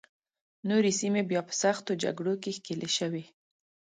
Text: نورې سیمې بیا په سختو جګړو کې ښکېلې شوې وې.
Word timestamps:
نورې 0.69 0.91
سیمې 0.99 1.21
بیا 1.29 1.41
په 1.47 1.53
سختو 1.61 1.99
جګړو 2.03 2.33
کې 2.41 2.51
ښکېلې 2.57 2.89
شوې 2.97 3.09
وې. 3.25 3.25